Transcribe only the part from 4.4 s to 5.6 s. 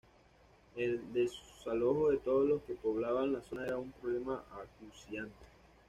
acuciante.